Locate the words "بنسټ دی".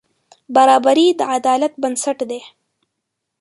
1.81-2.41